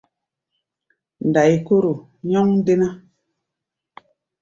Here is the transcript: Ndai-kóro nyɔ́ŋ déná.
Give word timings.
Ndai-kóro 1.27 1.93
nyɔ́ŋ 2.29 2.47
déná. 2.65 2.87